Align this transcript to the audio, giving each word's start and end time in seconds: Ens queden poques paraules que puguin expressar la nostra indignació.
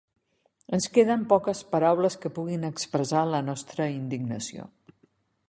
Ens 0.77 0.87
queden 0.95 1.25
poques 1.33 1.61
paraules 1.75 2.17
que 2.23 2.33
puguin 2.39 2.67
expressar 2.71 3.23
la 3.35 3.43
nostra 3.51 3.89
indignació. 4.01 4.69